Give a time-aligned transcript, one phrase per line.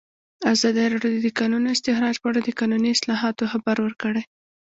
[0.53, 4.23] ازادي راډیو د د کانونو استخراج په اړه د قانوني اصلاحاتو خبر ورکړی.